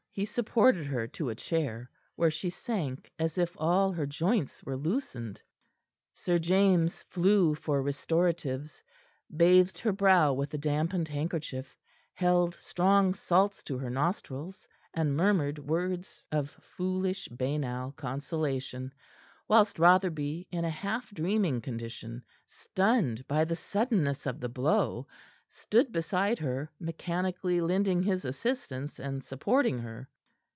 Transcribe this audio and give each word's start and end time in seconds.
He 0.13 0.25
supported 0.25 0.87
her 0.87 1.07
to 1.07 1.29
a 1.29 1.35
chair, 1.35 1.89
where 2.17 2.29
she 2.29 2.49
sank 2.49 3.09
as 3.17 3.37
if 3.37 3.55
all 3.57 3.93
her 3.93 4.05
joints 4.05 4.61
were 4.61 4.75
loosened. 4.75 5.39
Sir 6.13 6.37
James 6.37 7.01
flew 7.03 7.55
for 7.55 7.81
restoratives; 7.81 8.83
bathed 9.33 9.79
her 9.79 9.93
brow 9.93 10.33
with 10.33 10.53
a 10.53 10.57
dampened 10.57 11.07
handkerchief; 11.07 11.77
held 12.13 12.55
strong 12.55 13.13
salts 13.13 13.63
to 13.63 13.77
her 13.77 13.89
nostrils, 13.89 14.67
and 14.93 15.15
murmured 15.15 15.57
words 15.59 16.27
of 16.29 16.49
foolish, 16.75 17.29
banal 17.29 17.93
consolation, 17.93 18.91
whilst 19.47 19.79
Rotherby, 19.79 20.45
in 20.51 20.65
a 20.65 20.69
half 20.69 21.09
dreaming 21.11 21.61
condition, 21.61 22.21
stunned 22.47 23.25
by 23.29 23.45
the 23.45 23.55
suddenness 23.55 24.25
of 24.25 24.41
the 24.41 24.49
blow, 24.49 25.07
stood 25.53 25.91
beside 25.91 26.39
her, 26.39 26.71
mechanically 26.79 27.59
lending 27.59 28.01
his 28.03 28.23
assistance 28.23 29.01
and 29.01 29.21
supporting 29.21 29.79
her. 29.79 30.07